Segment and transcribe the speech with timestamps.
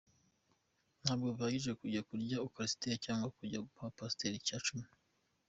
[1.01, 4.85] Ntabwo bihagije kujya kurya ukarisitiya cyangwa kujya guha pastor icyacumi.